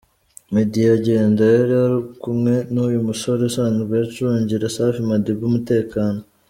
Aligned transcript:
Meddy 0.53 0.83
agenda 0.97 1.41
yari 1.57 1.73
ari 1.85 1.99
kumwe 2.21 2.53
n'uyu 2.73 2.99
musore 3.07 3.41
usanzwe 3.49 3.95
ucungira 4.07 4.73
Safi 4.75 5.01
Madiba 5.09 5.43
umutekano. 5.51 6.19